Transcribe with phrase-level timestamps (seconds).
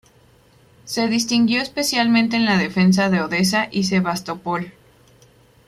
[0.83, 4.71] Se distinguió especialmente en la defensa de Odesa y Sebastopol.